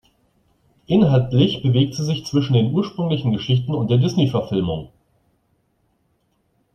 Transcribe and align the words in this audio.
Inhaltlich 0.87 1.61
bewegt 1.61 1.93
sie 1.93 2.03
sich 2.03 2.25
zwischen 2.25 2.53
den 2.53 2.73
ursprünglichen 2.73 3.33
Geschichten 3.33 3.75
und 3.75 3.91
der 3.91 3.99
Disney-Verfilmung. 3.99 4.89